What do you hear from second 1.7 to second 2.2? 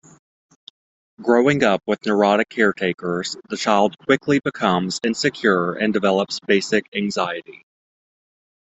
with